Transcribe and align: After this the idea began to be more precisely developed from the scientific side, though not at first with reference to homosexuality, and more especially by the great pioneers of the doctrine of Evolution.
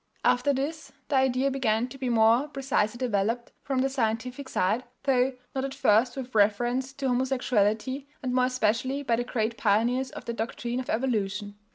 After 0.25 0.51
this 0.51 0.91
the 1.09 1.15
idea 1.17 1.51
began 1.51 1.87
to 1.89 1.97
be 1.99 2.09
more 2.09 2.47
precisely 2.47 2.97
developed 2.97 3.51
from 3.61 3.81
the 3.81 3.87
scientific 3.87 4.49
side, 4.49 4.83
though 5.03 5.33
not 5.53 5.63
at 5.63 5.75
first 5.75 6.17
with 6.17 6.33
reference 6.33 6.91
to 6.93 7.07
homosexuality, 7.07 8.07
and 8.23 8.33
more 8.33 8.45
especially 8.45 9.03
by 9.03 9.17
the 9.17 9.23
great 9.23 9.57
pioneers 9.59 10.09
of 10.09 10.25
the 10.25 10.33
doctrine 10.33 10.79
of 10.79 10.89
Evolution. 10.89 11.53